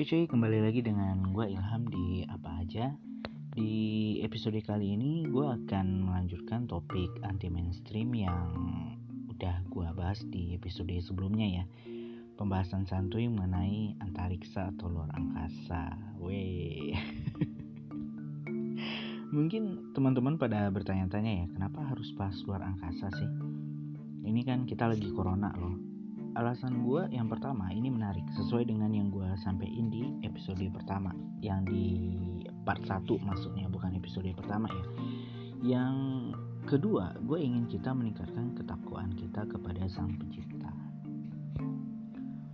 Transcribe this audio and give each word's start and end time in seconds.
Yuk 0.00 0.08
cuy, 0.08 0.24
kembali 0.24 0.64
lagi 0.64 0.80
dengan 0.80 1.28
gue 1.28 1.44
Ilham 1.52 1.84
di 1.92 2.24
apa 2.24 2.64
aja. 2.64 2.88
Di 3.52 4.16
episode 4.24 4.56
kali 4.64 4.96
ini 4.96 5.28
gue 5.28 5.44
akan 5.44 6.08
melanjutkan 6.08 6.64
topik 6.64 7.12
anti 7.20 7.52
mainstream 7.52 8.08
yang 8.16 8.48
udah 9.28 9.60
gue 9.68 9.84
bahas 9.92 10.24
di 10.32 10.56
episode 10.56 10.88
sebelumnya 11.04 11.60
ya. 11.60 11.64
Pembahasan 12.40 12.88
santuy 12.88 13.28
mengenai 13.28 14.00
antariksa 14.00 14.72
atau 14.72 14.88
luar 14.88 15.12
angkasa. 15.12 15.92
Weh. 16.16 16.96
Mungkin 19.36 19.92
teman-teman 19.92 20.40
pada 20.40 20.64
bertanya-tanya 20.72 21.44
ya 21.44 21.46
Kenapa 21.52 21.84
harus 21.84 22.08
bahas 22.16 22.40
luar 22.48 22.64
angkasa 22.64 23.12
sih? 23.20 23.28
Ini 24.24 24.48
kan 24.48 24.64
kita 24.64 24.88
lagi 24.88 25.12
corona 25.12 25.52
loh 25.60 25.99
alasan 26.38 26.86
gue 26.86 27.10
yang 27.10 27.26
pertama 27.26 27.70
ini 27.74 27.90
menarik 27.90 28.22
sesuai 28.38 28.70
dengan 28.70 28.94
yang 28.94 29.10
gue 29.10 29.26
sampaikan 29.42 29.90
di 29.90 30.14
episode 30.22 30.62
pertama 30.70 31.10
yang 31.42 31.66
di 31.66 32.14
part 32.62 32.82
1 32.86 33.06
maksudnya 33.26 33.66
bukan 33.66 33.96
episode 33.98 34.30
pertama 34.36 34.70
ya. 34.70 34.86
Yang 35.60 35.96
kedua 36.70 37.18
gue 37.26 37.38
ingin 37.40 37.66
kita 37.66 37.90
meningkatkan 37.90 38.54
ketakwaan 38.54 39.10
kita 39.18 39.42
kepada 39.48 39.82
sang 39.90 40.14
pencipta. 40.20 40.70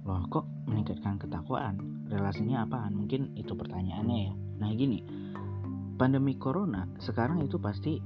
Loh 0.07 0.25
kok 0.31 0.47
meningkatkan 0.71 1.21
ketakwaan? 1.21 2.07
Relasinya 2.07 2.65
apaan? 2.65 2.95
Mungkin 2.95 3.35
itu 3.37 3.53
pertanyaannya 3.53 4.19
ya. 4.31 4.35
Nah 4.63 4.71
gini 4.73 5.05
pandemi 5.97 6.37
corona 6.37 6.85
sekarang 7.01 7.41
itu 7.45 7.57
pasti 7.57 8.01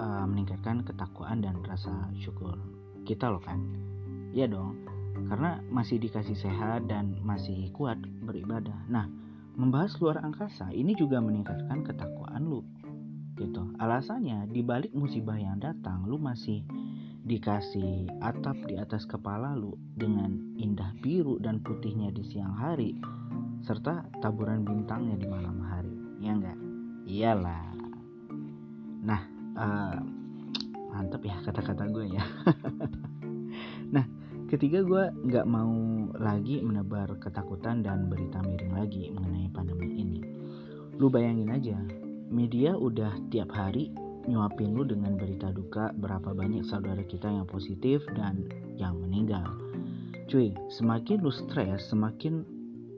uh, 0.00 0.24
meningkatkan 0.28 0.84
ketakwaan 0.84 1.44
dan 1.44 1.60
rasa 1.64 2.08
syukur 2.16 2.56
kita 3.04 3.28
loh 3.28 3.40
kan 3.40 3.60
Iya 4.30 4.46
dong, 4.46 4.78
karena 5.26 5.58
masih 5.70 5.98
dikasih 5.98 6.38
sehat 6.38 6.86
dan 6.86 7.18
masih 7.26 7.70
kuat 7.74 7.98
beribadah. 8.22 8.86
Nah, 8.86 9.10
membahas 9.58 9.98
luar 9.98 10.22
angkasa 10.22 10.70
ini 10.70 10.94
juga 10.94 11.18
meningkatkan 11.18 11.82
ketakwaan 11.82 12.46
lu. 12.46 12.62
Gitu. 13.34 13.62
Alasannya 13.80 14.46
di 14.52 14.62
balik 14.62 14.94
musibah 14.94 15.34
yang 15.34 15.58
datang, 15.58 16.06
lu 16.06 16.20
masih 16.20 16.62
dikasih 17.20 18.08
atap 18.24 18.56
di 18.64 18.80
atas 18.80 19.04
kepala 19.04 19.52
lu 19.52 19.76
dengan 19.92 20.56
indah 20.56 20.96
biru 21.04 21.36
dan 21.36 21.60
putihnya 21.60 22.08
di 22.10 22.24
siang 22.24 22.56
hari 22.56 22.96
serta 23.60 24.08
taburan 24.24 24.64
bintangnya 24.64 25.20
di 25.20 25.26
malam 25.28 25.60
hari. 25.60 25.94
Ya 26.20 26.32
enggak? 26.32 26.58
Iyalah. 27.04 27.66
Nah, 29.04 29.22
uh, 29.56 29.96
mantep 30.92 31.22
ya 31.24 31.36
kata-kata 31.44 31.84
gue 31.92 32.06
ya. 32.08 32.24
Ketiga 34.50 34.82
gue 34.82 35.14
nggak 35.30 35.46
mau 35.46 35.70
lagi 36.18 36.58
menebar 36.58 37.06
ketakutan 37.22 37.86
dan 37.86 38.10
berita 38.10 38.42
miring 38.42 38.74
lagi 38.74 39.06
mengenai 39.14 39.46
pandemi 39.54 39.94
ini. 39.94 40.18
Lu 40.98 41.06
bayangin 41.06 41.54
aja, 41.54 41.78
media 42.34 42.74
udah 42.74 43.14
tiap 43.30 43.54
hari 43.54 43.94
nyuapin 44.26 44.74
lu 44.74 44.82
dengan 44.82 45.14
berita 45.14 45.54
duka 45.54 45.94
berapa 45.94 46.34
banyak 46.34 46.66
saudara 46.66 46.98
kita 47.06 47.30
yang 47.30 47.46
positif 47.46 48.02
dan 48.18 48.50
yang 48.74 48.98
meninggal. 48.98 49.46
Cuy, 50.26 50.50
semakin 50.66 51.22
lu 51.22 51.30
stres, 51.30 51.86
semakin 51.86 52.42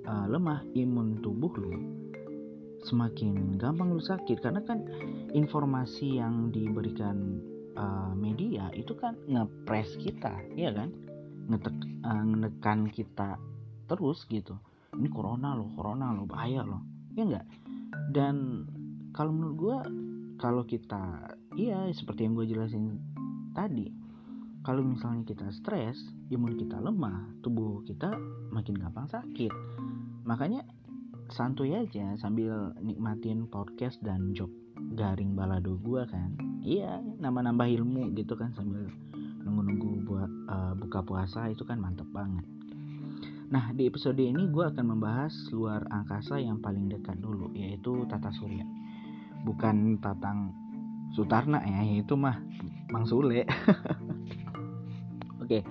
uh, 0.09 0.33
lemah 0.33 0.65
imun 0.73 1.21
tubuh 1.21 1.53
lu, 1.61 1.77
semakin 2.89 3.61
gampang 3.61 3.93
lu 3.93 4.01
sakit 4.01 4.41
karena 4.41 4.65
kan 4.65 4.89
informasi 5.37 6.17
yang 6.17 6.49
diberikan 6.49 7.45
uh, 7.77 8.17
media 8.17 8.73
itu 8.73 8.97
kan 8.97 9.21
ngepres 9.29 10.01
kita, 10.01 10.33
ya 10.57 10.73
kan? 10.73 11.12
Ngetek, 11.49 11.77
uh, 12.05 12.89
kita 12.93 13.39
terus 13.89 14.27
gitu. 14.29 14.55
Ini 14.93 15.09
corona 15.09 15.57
loh 15.57 15.73
corona 15.73 16.13
loh 16.13 16.29
bahaya 16.29 16.63
loh. 16.63 16.85
Ya 17.17 17.25
enggak 17.25 17.47
dan 18.13 18.67
kalau 19.13 19.33
menurut 19.33 19.57
gue 19.57 19.79
kalau 20.41 20.63
kita 20.65 21.37
iya 21.55 21.87
seperti 21.93 22.25
yang 22.25 22.35
gue 22.35 22.49
jelasin 22.49 22.99
tadi 23.53 23.93
kalau 24.65 24.81
misalnya 24.83 25.27
kita 25.29 25.47
stres 25.53 25.99
imun 26.33 26.57
kita 26.57 26.81
lemah 26.81 27.29
tubuh 27.43 27.83
kita 27.83 28.15
makin 28.55 28.79
gampang 28.79 29.11
sakit. 29.11 29.51
Makanya 30.23 30.63
santuy 31.35 31.75
aja 31.75 32.15
sambil 32.15 32.71
nikmatin 32.79 33.51
podcast 33.51 33.99
dan 34.07 34.31
job 34.39 34.49
garing 34.95 35.35
balado 35.35 35.77
gue 35.83 36.07
kan. 36.07 36.39
Iya 36.63 37.03
nambah-nambah 37.19 37.69
ilmu 37.83 38.15
gitu 38.15 38.39
kan 38.39 38.55
sambil 38.55 38.87
nunggu-nunggu 39.45 40.07
buat 40.07 40.31
uh, 40.49 40.73
buka 40.79 41.03
puasa 41.05 41.51
itu 41.51 41.63
kan 41.67 41.79
mantep 41.79 42.07
banget. 42.11 42.43
Nah 43.53 43.69
di 43.77 43.85
episode 43.85 44.17
ini 44.17 44.49
gue 44.49 44.65
akan 44.65 44.97
membahas 44.97 45.35
luar 45.53 45.85
angkasa 45.93 46.41
yang 46.41 46.59
paling 46.65 46.89
dekat 46.89 47.21
dulu 47.21 47.53
yaitu 47.53 48.09
tata 48.09 48.33
surya. 48.33 48.65
Bukan 49.45 49.99
tatang 49.99 50.55
Sutarna 51.13 51.61
ya, 51.61 51.85
itu 52.01 52.17
mah 52.17 52.41
Mang 52.89 53.05
Sule. 53.05 53.45
Oke, 55.45 55.61
okay. 55.61 55.63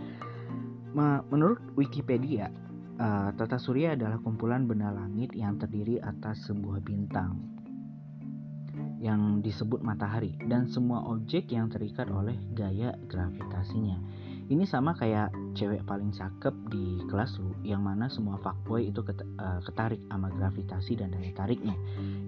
menurut 1.33 1.57
Wikipedia, 1.73 2.53
uh, 3.01 3.33
tata 3.33 3.57
surya 3.57 3.97
adalah 3.97 4.21
kumpulan 4.21 4.69
benda 4.69 4.93
langit 4.93 5.33
yang 5.33 5.57
terdiri 5.57 5.97
atas 5.97 6.45
sebuah 6.45 6.85
bintang 6.85 7.60
yang 9.01 9.41
disebut 9.41 9.81
matahari 9.81 10.37
dan 10.45 10.69
semua 10.69 11.01
objek 11.09 11.49
yang 11.49 11.73
terikat 11.73 12.05
oleh 12.13 12.37
gaya 12.53 12.93
gravitasinya. 13.09 13.97
Ini 14.51 14.67
sama 14.67 14.93
kayak 14.93 15.33
cewek 15.57 15.87
paling 15.87 16.13
cakep 16.13 16.53
di 16.69 17.01
kelas 17.09 17.39
lu 17.41 17.55
yang 17.65 17.81
mana 17.81 18.11
semua 18.11 18.37
fuckboy 18.37 18.93
itu 18.93 19.01
eh, 19.09 19.59
ketarik 19.65 20.05
sama 20.05 20.29
gravitasi 20.29 21.01
dan 21.01 21.09
daya 21.09 21.33
tariknya. 21.33 21.73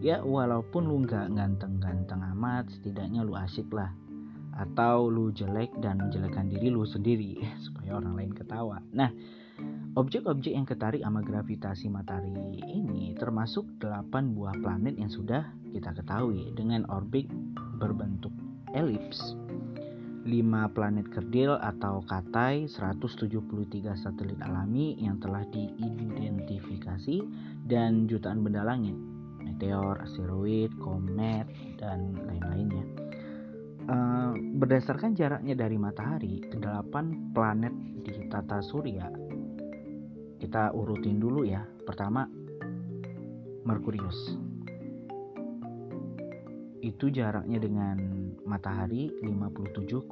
Ya 0.01 0.25
walaupun 0.25 0.89
lu 0.89 1.05
nggak 1.05 1.29
ganteng-ganteng 1.35 2.25
amat, 2.33 2.73
setidaknya 2.73 3.21
lu 3.21 3.37
asik 3.37 3.69
lah. 3.69 3.93
Atau 4.55 5.13
lu 5.13 5.35
jelek 5.35 5.77
dan 5.83 5.99
menjelekkan 5.99 6.49
diri 6.49 6.73
lu 6.73 6.87
sendiri 6.87 7.37
supaya 7.65 8.01
orang 8.01 8.17
lain 8.17 8.33
ketawa. 8.33 8.81
Nah, 8.95 9.11
Objek-objek 9.93 10.57
yang 10.57 10.65
ketarik 10.65 11.05
sama 11.05 11.21
gravitasi 11.21 11.85
matahari 11.85 12.33
ini 12.65 13.13
termasuk 13.13 13.77
8 13.77 14.33
buah 14.33 14.57
planet 14.57 14.97
yang 14.97 15.13
sudah 15.13 15.45
kita 15.69 15.93
ketahui 15.93 16.49
dengan 16.57 16.81
orbit 16.89 17.29
berbentuk 17.77 18.33
elips. 18.73 19.37
5 20.25 20.73
planet 20.73 21.05
kerdil 21.13 21.61
atau 21.61 22.01
katai, 22.09 22.65
173 22.65 23.93
satelit 23.93 24.39
alami 24.41 24.97
yang 24.97 25.21
telah 25.21 25.45
diidentifikasi 25.53 27.21
dan 27.69 28.09
jutaan 28.09 28.41
benda 28.41 28.65
langit, 28.65 28.97
meteor, 29.45 29.99
asteroid, 30.01 30.73
komet, 30.81 31.45
dan 31.77 32.17
lain-lainnya. 32.17 32.85
Uh, 33.83 34.31
berdasarkan 34.57 35.11
jaraknya 35.11 35.59
dari 35.59 35.75
matahari, 35.75 36.39
kedelapan 36.47 37.35
planet 37.35 37.75
di 38.01 38.15
tata 38.31 38.63
surya 38.63 39.22
kita 40.43 40.75
urutin 40.75 41.23
dulu 41.23 41.47
ya. 41.47 41.63
Pertama, 41.87 42.27
Merkurius. 43.63 44.35
Itu 46.83 47.07
jaraknya 47.07 47.63
dengan 47.63 47.95
matahari 48.43 49.07
57,9 49.23 50.03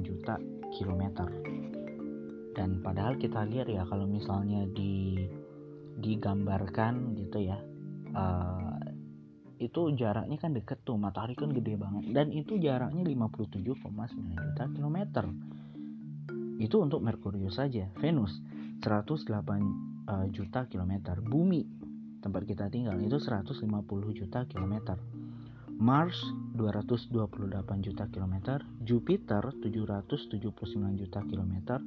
juta 0.00 0.40
kilometer. 0.72 1.28
Dan 2.56 2.80
padahal 2.80 3.20
kita 3.20 3.44
lihat 3.44 3.68
ya 3.68 3.84
kalau 3.84 4.08
misalnya 4.08 4.64
di 4.72 5.28
digambarkan 6.00 7.12
gitu 7.20 7.44
ya. 7.44 7.60
Uh, 8.16 8.80
itu 9.60 9.92
jaraknya 9.96 10.36
kan 10.40 10.52
deket 10.52 10.84
tuh 10.84 11.00
matahari 11.00 11.32
kan 11.32 11.48
gede 11.48 11.80
banget 11.80 12.12
dan 12.12 12.28
itu 12.28 12.60
jaraknya 12.60 13.00
57,9 13.08 13.72
juta 14.36 14.64
kilometer 14.68 15.24
itu 16.60 16.76
untuk 16.76 17.00
Merkurius 17.00 17.56
saja 17.56 17.88
Venus 17.96 18.36
108 18.80 19.28
uh, 19.28 19.62
eh, 19.62 20.26
juta 20.32 20.66
kilometer. 20.68 21.18
Bumi 21.20 21.64
tempat 22.20 22.42
kita 22.42 22.66
tinggal 22.66 22.98
itu 22.98 23.22
150 23.22 23.62
juta 24.12 24.42
kilometer. 24.50 24.98
Mars 25.76 26.16
228 26.56 27.12
juta 27.84 28.08
kilometer, 28.08 28.64
Jupiter 28.80 29.44
779 29.52 30.96
juta 30.96 31.20
kilometer, 31.20 31.84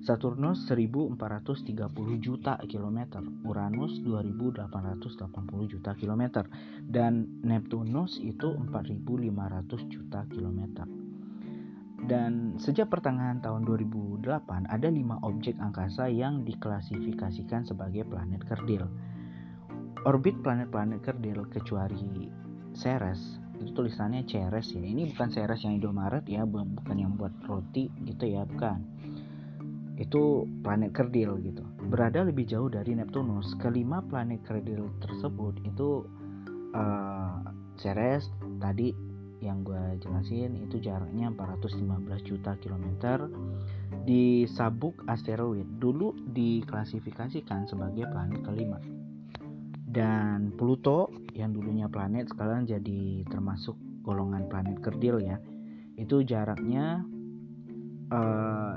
Saturnus 0.00 0.64
1430 0.64 2.16
juta 2.16 2.56
kilometer, 2.64 3.20
Uranus 3.44 4.00
2880 4.00 5.68
juta 5.68 5.92
kilometer, 5.92 6.48
dan 6.80 7.28
Neptunus 7.44 8.16
itu 8.24 8.56
4500 8.72 9.84
juta 9.92 10.24
kilometer. 10.32 11.05
Dan 11.96 12.60
sejak 12.60 12.92
pertengahan 12.92 13.40
tahun 13.40 13.64
2008 13.64 14.28
ada 14.68 14.88
lima 14.92 15.16
objek 15.24 15.56
angkasa 15.56 16.12
yang 16.12 16.44
diklasifikasikan 16.44 17.64
sebagai 17.64 18.04
planet 18.04 18.44
kerdil. 18.44 18.84
Orbit 20.04 20.38
planet-planet 20.44 21.00
kerdil 21.02 21.48
kecuali 21.50 22.30
Ceres 22.76 23.40
itu 23.56 23.72
tulisannya 23.72 24.28
Ceres 24.28 24.72
ya. 24.76 24.84
Ini 24.84 25.08
bukan 25.16 25.28
Ceres 25.32 25.64
yang 25.64 25.80
Indomaret 25.80 26.24
ya, 26.28 26.44
bukan 26.44 26.96
yang 26.96 27.16
buat 27.16 27.32
roti 27.48 27.88
gitu 28.04 28.24
ya, 28.28 28.44
bukan. 28.44 28.84
Itu 29.96 30.44
planet 30.60 30.92
kerdil 30.92 31.40
gitu. 31.40 31.64
berada 31.88 32.26
lebih 32.26 32.44
jauh 32.44 32.68
dari 32.68 32.92
Neptunus. 32.92 33.56
Kelima 33.56 34.04
planet 34.04 34.44
kerdil 34.44 34.92
tersebut 35.00 35.56
itu 35.64 36.04
uh, 36.76 37.40
Ceres 37.80 38.28
tadi 38.60 38.92
yang 39.44 39.60
gue 39.64 39.98
jelasin 40.00 40.56
itu 40.64 40.80
jaraknya 40.80 41.28
415 41.34 42.22
juta 42.24 42.56
kilometer 42.60 43.28
di 44.06 44.46
sabuk 44.48 45.04
asteroid. 45.10 45.66
Dulu 45.76 46.14
diklasifikasikan 46.32 47.66
sebagai 47.68 48.06
planet 48.08 48.40
kelima. 48.44 48.78
Dan 49.86 50.52
Pluto 50.56 51.08
yang 51.32 51.52
dulunya 51.56 51.88
planet 51.88 52.28
sekarang 52.32 52.66
jadi 52.68 53.24
termasuk 53.28 53.76
golongan 54.04 54.48
planet 54.48 54.80
kerdil 54.80 55.20
ya. 55.20 55.40
Itu 55.96 56.22
jaraknya 56.24 57.04
uh, 58.12 58.76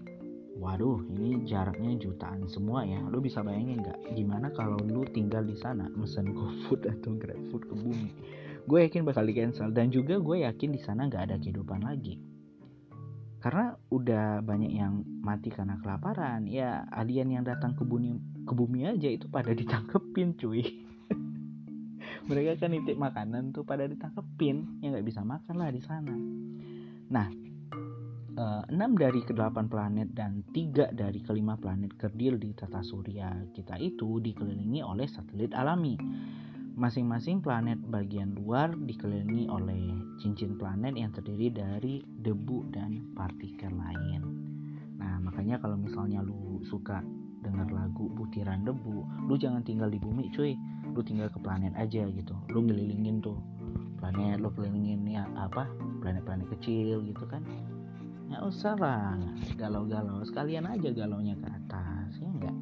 Waduh, 0.61 1.01
ini 1.09 1.41
jaraknya 1.49 1.97
jutaan 1.97 2.45
semua 2.45 2.85
ya. 2.85 3.01
Lu 3.09 3.17
bisa 3.17 3.41
bayangin 3.41 3.81
nggak 3.81 4.13
gimana 4.13 4.53
kalau 4.53 4.77
lu 4.77 5.01
tinggal 5.09 5.41
di 5.41 5.57
sana 5.57 5.89
mesen 5.97 6.37
GoFood 6.37 6.85
atau 6.85 7.17
GrabFood 7.17 7.65
ke 7.65 7.73
bumi? 7.73 8.09
Gue 8.69 8.85
yakin 8.85 9.01
bakal 9.01 9.25
di 9.25 9.33
cancel 9.33 9.73
dan 9.73 9.89
juga 9.89 10.21
gue 10.21 10.45
yakin 10.45 10.69
di 10.69 10.77
sana 10.77 11.09
nggak 11.09 11.33
ada 11.33 11.35
kehidupan 11.41 11.81
lagi. 11.81 12.21
Karena 13.41 13.73
udah 13.89 14.45
banyak 14.45 14.69
yang 14.69 15.01
mati 15.25 15.49
karena 15.49 15.81
kelaparan. 15.81 16.45
Ya 16.45 16.85
alien 16.93 17.33
yang 17.33 17.41
datang 17.41 17.73
ke 17.73 17.81
bumi 17.81 18.45
ke 18.45 18.53
bumi 18.53 18.85
aja 18.85 19.09
itu 19.09 19.25
pada 19.33 19.49
ditangkepin 19.57 20.37
cuy. 20.37 20.61
Mereka 22.29 22.61
kan 22.61 22.69
nitip 22.69 23.01
makanan 23.01 23.49
tuh 23.49 23.65
pada 23.65 23.89
ditangkepin, 23.89 24.77
ya 24.85 24.93
nggak 24.93 25.09
bisa 25.09 25.25
makan 25.25 25.57
lah 25.57 25.73
di 25.73 25.81
sana. 25.81 26.13
Nah, 27.09 27.27
6 28.31 28.71
eh, 28.71 28.91
dari 28.95 29.21
ke-8 29.27 29.67
planet 29.67 30.15
dan 30.15 30.39
3 30.55 30.95
dari 30.95 31.19
kelima 31.19 31.59
planet 31.59 31.99
kerdil 31.99 32.39
di 32.39 32.55
tata 32.55 32.79
surya 32.79 33.27
kita 33.51 33.75
itu 33.75 34.23
dikelilingi 34.23 34.79
oleh 34.79 35.03
satelit 35.03 35.51
alami. 35.51 35.99
Masing-masing 36.71 37.43
planet 37.43 37.83
bagian 37.91 38.31
luar 38.31 38.71
dikelilingi 38.71 39.51
oleh 39.51 40.15
cincin 40.23 40.55
planet 40.55 40.95
yang 40.95 41.11
terdiri 41.11 41.51
dari 41.51 41.99
debu 41.99 42.71
dan 42.71 43.11
partikel 43.11 43.75
lain. 43.75 44.23
Nah, 44.95 45.19
makanya 45.19 45.59
kalau 45.59 45.75
misalnya 45.75 46.23
lu 46.23 46.63
suka 46.63 47.03
dengar 47.43 47.67
lagu 47.67 48.07
butiran 48.15 48.63
debu, 48.63 49.27
lu 49.27 49.35
jangan 49.35 49.59
tinggal 49.67 49.91
di 49.91 49.99
bumi 49.99 50.31
cuy. 50.31 50.55
Lu 50.95 51.03
tinggal 51.03 51.27
ke 51.27 51.39
planet 51.43 51.75
aja 51.75 52.07
gitu. 52.07 52.35
Lu 52.47 52.63
ngelilingin 52.63 53.19
tuh 53.19 53.35
planet, 53.99 54.39
lu 54.39 54.47
kelilingin 54.55 55.03
ya 55.03 55.27
apa? 55.35 55.67
Planet-planet 55.99 56.47
kecil 56.55 57.03
gitu 57.03 57.27
kan 57.27 57.43
nggak 58.31 58.43
usah 58.47 58.73
lah 58.79 59.19
galau-galau. 59.59 60.23
Sekalian 60.23 60.63
aja 60.65 60.89
galaunya 60.95 61.35
ke 61.35 61.47
atas 61.51 62.15
ya 62.17 62.31
enggak 62.31 62.55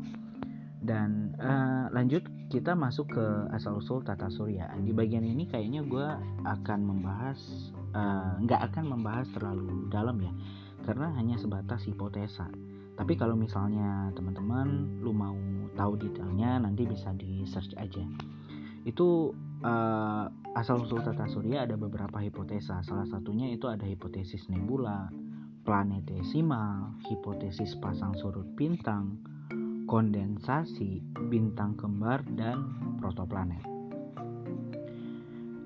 dan 0.80 1.36
uh, 1.44 1.92
lanjut 1.92 2.24
kita 2.48 2.72
masuk 2.74 3.12
ke 3.12 3.26
asal 3.54 3.78
usul 3.78 4.02
tata 4.02 4.32
surya. 4.32 4.72
Di 4.82 4.96
bagian 4.96 5.28
ini 5.28 5.46
kayaknya 5.46 5.86
gue 5.86 6.08
akan 6.48 6.80
membahas 6.82 7.38
uh, 7.94 8.40
nggak 8.42 8.74
akan 8.74 8.98
membahas 8.98 9.28
terlalu 9.36 9.92
dalam 9.92 10.18
ya. 10.24 10.34
Karena 10.88 11.14
hanya 11.20 11.36
sebatas 11.38 11.86
hipotesa. 11.86 12.50
Tapi 12.98 13.14
kalau 13.20 13.36
misalnya 13.36 14.10
teman-teman 14.16 15.00
lu 15.04 15.14
mau 15.14 15.38
tahu 15.78 16.00
detailnya 16.00 16.64
nanti 16.64 16.88
bisa 16.88 17.14
di 17.14 17.46
search 17.46 17.76
aja. 17.78 18.04
Itu 18.88 19.36
uh, 19.62 20.26
asal 20.58 20.82
usul 20.82 21.06
tata 21.06 21.28
surya 21.28 21.70
ada 21.70 21.76
beberapa 21.78 22.18
hipotesa. 22.24 22.82
Salah 22.88 23.06
satunya 23.06 23.52
itu 23.52 23.70
ada 23.70 23.86
hipotesis 23.86 24.48
nebula 24.50 25.12
planetesimal, 25.64 27.00
hipotesis 27.08 27.76
pasang 27.78 28.16
surut 28.16 28.48
bintang, 28.56 29.20
kondensasi, 29.90 31.02
bintang 31.28 31.74
kembar, 31.76 32.22
dan 32.38 32.62
protoplanet. 33.02 33.62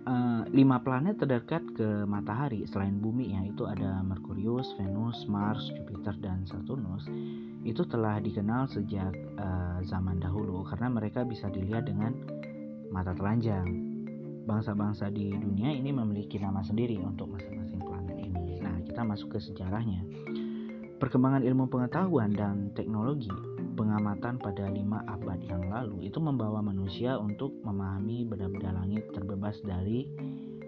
Uh, 0.03 0.43
lima 0.51 0.83
planet 0.83 1.15
terdekat 1.15 1.63
ke 1.79 2.03
matahari 2.03 2.67
selain 2.67 2.99
bumi 2.99 3.39
yaitu 3.39 3.63
ada 3.63 4.03
Merkurius, 4.03 4.75
Venus, 4.75 5.23
Mars, 5.31 5.63
Jupiter, 5.71 6.11
dan 6.19 6.43
Saturnus 6.43 7.07
itu 7.63 7.87
telah 7.87 8.19
dikenal 8.19 8.67
sejak 8.67 9.15
uh, 9.39 9.79
zaman 9.87 10.19
dahulu 10.19 10.67
karena 10.67 10.91
mereka 10.91 11.23
bisa 11.23 11.47
dilihat 11.47 11.87
dengan 11.87 12.11
mata 12.91 13.15
telanjang. 13.15 13.63
Bangsa-bangsa 14.43 15.07
di 15.07 15.31
dunia 15.31 15.71
ini 15.71 15.95
memiliki 15.95 16.35
nama 16.35 16.59
sendiri 16.59 16.99
untuk 16.99 17.31
masing-masing 17.31 17.62
kita 18.93 19.01
masuk 19.01 19.33
ke 19.33 19.39
sejarahnya. 19.41 20.05
Perkembangan 21.01 21.41
ilmu 21.41 21.65
pengetahuan 21.65 22.29
dan 22.29 22.69
teknologi 22.77 23.33
pengamatan 23.73 24.37
pada 24.37 24.69
lima 24.69 25.01
abad 25.09 25.41
yang 25.41 25.65
lalu 25.65 26.05
itu 26.05 26.21
membawa 26.21 26.61
manusia 26.61 27.17
untuk 27.17 27.57
memahami 27.65 28.21
benda-benda 28.29 28.69
langit 28.69 29.09
terbebas 29.09 29.57
dari 29.65 30.05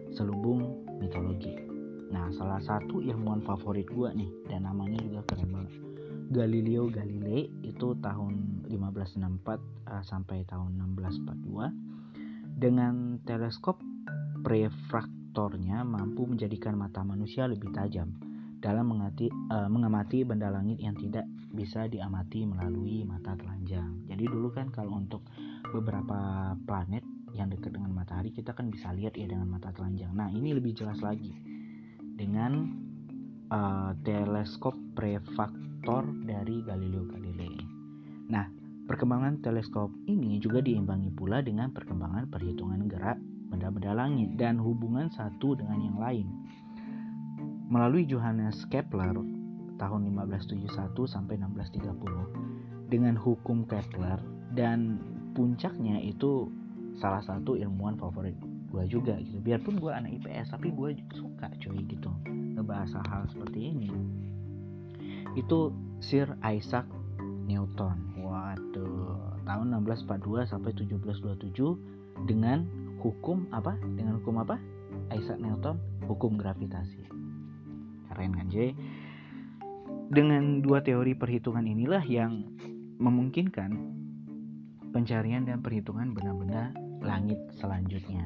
selubung 0.09 0.89
mitologi. 0.97 1.53
Nah, 2.09 2.33
salah 2.33 2.57
satu 2.57 2.97
ilmuwan 3.05 3.45
favorit 3.45 3.85
gue 3.93 4.09
nih 4.17 4.49
dan 4.49 4.65
namanya 4.65 4.97
juga 5.05 5.21
keren 5.29 5.53
banget. 5.53 5.77
Galileo 6.33 6.89
Galilei 6.89 7.45
itu 7.61 7.93
tahun 8.01 8.65
1564 8.65 9.21
uh, 9.85 10.01
sampai 10.01 10.41
tahun 10.49 10.81
1642 10.97 12.57
dengan 12.57 13.21
teleskop 13.21 13.77
prefrak 14.41 15.05
faktornya 15.35 15.83
mampu 15.83 16.23
menjadikan 16.23 16.79
mata 16.79 17.03
manusia 17.03 17.43
lebih 17.43 17.67
tajam 17.75 18.07
dalam 18.63 18.87
mengati, 18.87 19.27
uh, 19.51 19.67
mengamati 19.67 20.23
benda 20.23 20.47
langit 20.47 20.79
yang 20.79 20.95
tidak 20.95 21.27
bisa 21.51 21.91
diamati 21.91 22.47
melalui 22.47 23.03
mata 23.03 23.35
telanjang. 23.35 23.99
Jadi 24.07 24.31
dulu 24.31 24.47
kan 24.55 24.71
kalau 24.71 24.95
untuk 24.95 25.27
beberapa 25.75 26.55
planet 26.63 27.03
yang 27.35 27.51
dekat 27.51 27.75
dengan 27.75 27.91
matahari 27.91 28.31
kita 28.31 28.55
kan 28.55 28.71
bisa 28.71 28.95
lihat 28.95 29.19
ya 29.19 29.27
dengan 29.27 29.51
mata 29.51 29.75
telanjang. 29.75 30.15
Nah 30.15 30.31
ini 30.31 30.55
lebih 30.55 30.71
jelas 30.71 31.03
lagi 31.03 31.35
dengan 32.15 32.71
uh, 33.51 33.91
teleskop 34.07 34.79
prefaktor 34.95 36.15
dari 36.23 36.63
Galileo 36.63 37.03
Galilei. 37.11 37.59
Nah 38.31 38.47
perkembangan 38.87 39.43
teleskop 39.43 39.91
ini 40.07 40.39
juga 40.39 40.63
diimbangi 40.63 41.11
pula 41.11 41.43
dengan 41.43 41.75
perkembangan 41.75 42.31
perhitungan 42.31 42.87
gerak 42.87 43.19
benda-benda 43.49 43.93
langit 43.93 44.33
dan 44.35 44.57
hubungan 44.57 45.09
satu 45.13 45.55
dengan 45.57 45.79
yang 45.81 45.97
lain. 45.97 46.27
Melalui 47.65 48.05
Johannes 48.05 48.61
Kepler 48.69 49.17
tahun 49.75 50.01
1571 50.11 50.69
sampai 51.09 51.35
1630 51.41 52.89
dengan 52.91 53.17
hukum 53.17 53.65
Kepler 53.65 54.21
dan 54.53 55.01
puncaknya 55.35 55.99
itu 55.99 56.47
salah 56.95 57.19
satu 57.19 57.59
ilmuwan 57.59 57.99
favorit 57.99 58.37
gue 58.71 58.83
juga 58.87 59.19
gitu. 59.19 59.39
Biarpun 59.43 59.79
gue 59.79 59.91
anak 59.91 60.15
IPS 60.21 60.55
tapi 60.55 60.71
gue 60.71 60.99
suka 61.15 61.51
cuy 61.59 61.79
gitu 61.87 62.11
ngebahas 62.55 62.91
hal 63.11 63.27
seperti 63.31 63.75
ini. 63.75 63.91
Itu 65.35 65.75
Sir 65.99 66.31
Isaac 66.43 66.87
Newton. 67.47 68.15
Waduh 68.19 69.39
tahun 69.45 69.77
1642 69.85 70.49
sampai 70.49 70.71
1727 70.73 72.25
dengan 72.25 72.65
hukum 73.05 73.45
apa? 73.53 73.77
Dengan 73.77 74.17
hukum 74.17 74.41
apa? 74.41 74.57
Isaac 75.13 75.37
Newton 75.37 75.77
hukum 76.09 76.41
gravitasi. 76.41 77.05
Keren 78.09 78.33
kan 78.33 78.49
J? 78.49 78.73
Dengan 80.09 80.65
dua 80.65 80.81
teori 80.81 81.13
perhitungan 81.13 81.65
inilah 81.69 82.01
yang 82.01 82.49
memungkinkan 82.97 83.93
pencarian 84.89 85.45
dan 85.45 85.61
perhitungan 85.61 86.17
benda-benda 86.17 86.73
langit 87.05 87.37
selanjutnya. 87.61 88.25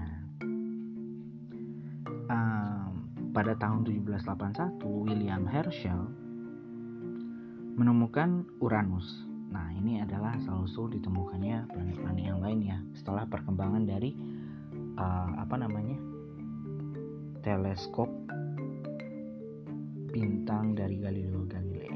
Um, 2.30 3.10
pada 3.36 3.58
tahun 3.60 3.84
1781 3.84 4.80
William 4.86 5.44
Herschel 5.50 6.08
menemukan 7.76 8.48
Uranus. 8.62 9.26
Nah, 9.50 9.74
ini 9.74 9.98
adalah 9.98 10.38
asal 10.38 10.62
usul 10.62 10.94
ditemukannya 10.94 11.74
planet-planet 11.74 12.22
yang 12.22 12.38
lain 12.38 12.60
ya 12.62 12.78
setelah 12.94 13.26
perkembangan 13.26 13.90
dari 13.90 14.14
uh, 15.00 15.30
apa 15.40 15.56
namanya 15.56 15.96
teleskop 17.40 18.12
bintang 20.12 20.76
dari 20.76 21.00
Galileo 21.00 21.48
Galilei. 21.48 21.96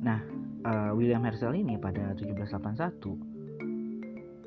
Nah, 0.00 0.20
uh, 0.64 0.90
William 0.96 1.20
Herschel 1.26 1.52
ini 1.58 1.76
pada 1.76 2.16
1781 2.16 3.36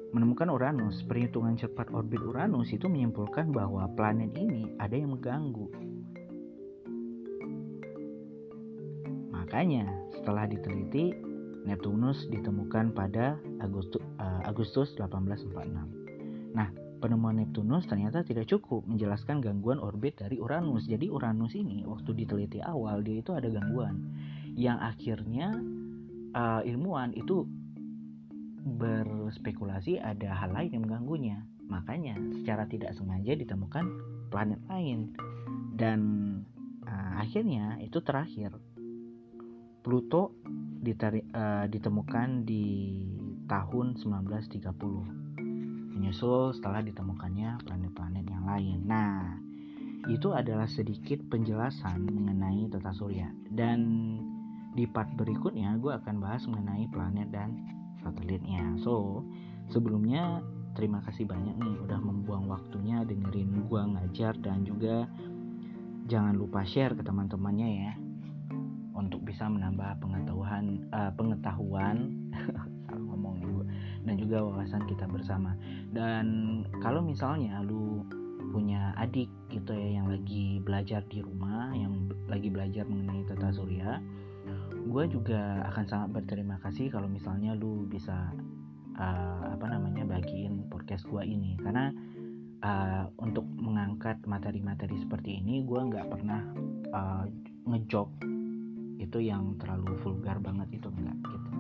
menemukan 0.10 0.50
Uranus, 0.50 1.06
perhitungan 1.06 1.54
cepat 1.54 1.94
orbit 1.94 2.18
Uranus 2.26 2.74
itu 2.74 2.90
menyimpulkan 2.90 3.54
bahwa 3.54 3.86
planet 3.94 4.34
ini 4.34 4.66
ada 4.82 4.98
yang 4.98 5.14
mengganggu. 5.14 5.70
Makanya, 9.30 9.86
setelah 10.18 10.50
diteliti, 10.50 11.14
Neptunus 11.70 12.26
ditemukan 12.34 12.98
pada 12.98 13.38
Agustus, 13.62 14.02
uh, 14.18 14.42
Agustus 14.50 14.98
1846. 14.98 16.56
Nah, 16.58 16.74
penemuan 17.00 17.40
Neptunus 17.40 17.88
ternyata 17.88 18.22
tidak 18.28 18.52
cukup 18.52 18.84
menjelaskan 18.86 19.40
gangguan 19.40 19.80
orbit 19.80 20.20
dari 20.20 20.38
Uranus. 20.38 20.86
Jadi 20.86 21.08
Uranus 21.08 21.56
ini 21.56 21.88
waktu 21.88 22.12
diteliti 22.14 22.60
awal 22.60 23.02
dia 23.02 23.24
itu 23.24 23.32
ada 23.32 23.48
gangguan 23.48 24.04
yang 24.60 24.78
akhirnya 24.84 25.56
uh, 26.36 26.62
ilmuwan 26.68 27.16
itu 27.16 27.48
berspekulasi 28.60 30.04
ada 30.04 30.36
hal 30.36 30.52
lain 30.52 30.76
yang 30.76 30.84
mengganggunya. 30.86 31.38
Makanya 31.72 32.20
secara 32.44 32.68
tidak 32.68 32.92
sengaja 33.00 33.34
ditemukan 33.40 33.86
planet 34.28 34.60
lain 34.68 35.16
dan 35.80 36.00
uh, 36.84 37.24
akhirnya 37.24 37.80
itu 37.80 38.04
terakhir 38.04 38.52
Pluto 39.80 40.36
uh, 40.84 41.66
ditemukan 41.72 42.44
di 42.44 42.68
tahun 43.48 43.96
1930 43.96 45.19
menyusul 46.00 46.56
setelah 46.56 46.80
ditemukannya 46.80 47.60
planet-planet 47.68 48.26
yang 48.32 48.48
lain. 48.48 48.80
Nah, 48.88 49.36
itu 50.08 50.32
adalah 50.32 50.66
sedikit 50.72 51.20
penjelasan 51.28 52.08
mengenai 52.08 52.72
tata 52.72 52.96
surya 52.96 53.28
dan 53.52 53.84
di 54.72 54.88
part 54.88 55.12
berikutnya 55.20 55.76
gue 55.76 55.92
akan 55.92 56.24
bahas 56.24 56.48
mengenai 56.48 56.88
planet 56.88 57.28
dan 57.36 57.52
satelitnya 58.00 58.80
so 58.80 59.26
sebelumnya 59.68 60.40
terima 60.78 61.04
kasih 61.04 61.28
banyak 61.28 61.56
nih 61.60 61.76
udah 61.84 62.00
membuang 62.00 62.48
waktunya 62.48 63.04
dengerin 63.04 63.68
gua 63.68 63.84
ngajar 63.84 64.38
dan 64.40 64.64
juga 64.64 65.10
jangan 66.08 66.40
lupa 66.40 66.64
share 66.64 66.96
ke 66.96 67.04
teman-temannya 67.04 67.70
ya 67.84 67.94
untuk 68.96 69.24
bisa 69.24 69.48
menambah 69.48 70.00
pengetahuan 70.00 70.88
uh, 70.96 71.12
pengetahuan 71.16 72.16
juga 74.30 74.46
wawasan 74.46 74.86
kita 74.86 75.10
bersama. 75.10 75.58
Dan 75.90 76.62
kalau 76.86 77.02
misalnya 77.02 77.66
lu 77.66 78.06
punya 78.54 78.94
adik 79.02 79.30
gitu 79.50 79.74
ya 79.74 80.02
yang 80.02 80.08
lagi 80.10 80.62
belajar 80.62 81.02
di 81.10 81.22
rumah 81.22 81.70
yang 81.74 82.10
lagi 82.26 82.50
belajar 82.50 82.82
mengenai 82.90 83.22
tata 83.30 83.54
surya 83.54 84.02
gue 84.90 85.04
juga 85.12 85.70
akan 85.70 85.86
sangat 85.86 86.10
berterima 86.18 86.58
kasih 86.66 86.90
kalau 86.90 87.06
misalnya 87.06 87.54
lu 87.54 87.86
bisa 87.86 88.34
uh, 88.98 89.44
apa 89.54 89.66
namanya 89.70 90.08
bagiin 90.08 90.66
podcast 90.72 91.06
gue 91.06 91.22
ini. 91.22 91.60
Karena 91.62 91.94
uh, 92.66 93.06
untuk 93.22 93.46
mengangkat 93.60 94.18
materi-materi 94.26 94.98
seperti 94.98 95.44
ini 95.44 95.62
gue 95.68 95.80
nggak 95.80 96.08
pernah 96.10 96.42
uh, 96.96 97.26
ngejok 97.70 98.10
itu 99.00 99.18
yang 99.24 99.56
terlalu 99.62 99.96
vulgar 100.04 100.42
banget 100.42 100.82
itu 100.82 100.88
enggak 100.92 101.18
gitu 101.24 101.59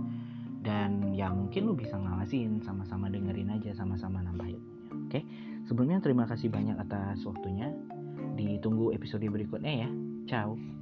dan 0.69 1.17
ya 1.17 1.33
mungkin 1.33 1.65
lu 1.65 1.73
bisa 1.73 1.97
ngawasin 1.97 2.61
sama-sama 2.61 3.09
dengerin 3.09 3.49
aja 3.49 3.73
sama-sama 3.73 4.21
nambah 4.21 4.53
oke? 4.53 5.09
Okay? 5.09 5.25
sebelumnya 5.65 5.97
terima 5.97 6.29
kasih 6.29 6.53
banyak 6.53 6.77
atas 6.77 7.25
waktunya. 7.25 7.73
Ditunggu 8.37 8.93
episode 8.93 9.25
berikutnya 9.25 9.89
ya. 9.89 9.89
Ciao 10.29 10.78